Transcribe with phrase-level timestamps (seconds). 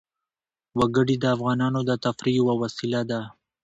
[0.79, 3.21] وګړي د افغانانو د تفریح یوه وسیله ده.